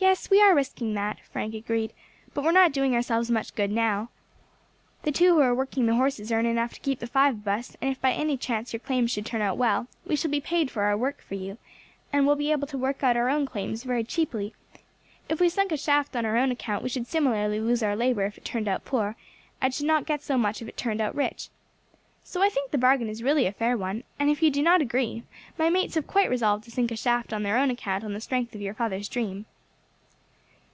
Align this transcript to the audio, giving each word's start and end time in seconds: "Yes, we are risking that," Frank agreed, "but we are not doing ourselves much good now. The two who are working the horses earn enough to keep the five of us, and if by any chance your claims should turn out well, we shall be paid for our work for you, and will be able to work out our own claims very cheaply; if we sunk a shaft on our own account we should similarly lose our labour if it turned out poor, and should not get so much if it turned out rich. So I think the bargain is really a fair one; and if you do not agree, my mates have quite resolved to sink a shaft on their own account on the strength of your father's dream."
"Yes, 0.00 0.30
we 0.30 0.42
are 0.42 0.52
risking 0.52 0.94
that," 0.94 1.20
Frank 1.30 1.54
agreed, 1.54 1.92
"but 2.34 2.40
we 2.40 2.48
are 2.48 2.52
not 2.52 2.72
doing 2.72 2.92
ourselves 2.92 3.30
much 3.30 3.54
good 3.54 3.70
now. 3.70 4.08
The 5.04 5.12
two 5.12 5.34
who 5.34 5.40
are 5.40 5.54
working 5.54 5.86
the 5.86 5.94
horses 5.94 6.32
earn 6.32 6.44
enough 6.44 6.72
to 6.74 6.80
keep 6.80 6.98
the 6.98 7.06
five 7.06 7.34
of 7.36 7.46
us, 7.46 7.76
and 7.80 7.88
if 7.92 8.00
by 8.00 8.10
any 8.12 8.36
chance 8.36 8.72
your 8.72 8.80
claims 8.80 9.12
should 9.12 9.24
turn 9.24 9.40
out 9.42 9.56
well, 9.58 9.86
we 10.04 10.16
shall 10.16 10.30
be 10.32 10.40
paid 10.40 10.72
for 10.72 10.82
our 10.82 10.96
work 10.96 11.20
for 11.22 11.36
you, 11.36 11.56
and 12.12 12.26
will 12.26 12.34
be 12.34 12.50
able 12.50 12.66
to 12.66 12.76
work 12.76 13.04
out 13.04 13.16
our 13.16 13.28
own 13.28 13.46
claims 13.46 13.84
very 13.84 14.02
cheaply; 14.02 14.52
if 15.28 15.38
we 15.38 15.48
sunk 15.48 15.70
a 15.70 15.76
shaft 15.76 16.16
on 16.16 16.26
our 16.26 16.36
own 16.36 16.50
account 16.50 16.82
we 16.82 16.88
should 16.88 17.06
similarly 17.06 17.60
lose 17.60 17.80
our 17.80 17.94
labour 17.94 18.24
if 18.26 18.36
it 18.36 18.44
turned 18.44 18.66
out 18.66 18.84
poor, 18.84 19.14
and 19.60 19.72
should 19.72 19.86
not 19.86 20.04
get 20.06 20.20
so 20.20 20.36
much 20.36 20.60
if 20.60 20.66
it 20.66 20.76
turned 20.76 21.00
out 21.00 21.14
rich. 21.14 21.48
So 22.24 22.42
I 22.42 22.48
think 22.48 22.72
the 22.72 22.76
bargain 22.78 23.08
is 23.08 23.22
really 23.22 23.46
a 23.46 23.52
fair 23.52 23.76
one; 23.76 24.02
and 24.18 24.28
if 24.30 24.42
you 24.42 24.50
do 24.50 24.62
not 24.62 24.82
agree, 24.82 25.22
my 25.56 25.70
mates 25.70 25.94
have 25.94 26.08
quite 26.08 26.28
resolved 26.28 26.64
to 26.64 26.72
sink 26.72 26.90
a 26.90 26.96
shaft 26.96 27.32
on 27.32 27.44
their 27.44 27.56
own 27.58 27.70
account 27.70 28.02
on 28.02 28.14
the 28.14 28.20
strength 28.20 28.52
of 28.56 28.60
your 28.60 28.74
father's 28.74 29.08
dream." 29.08 29.46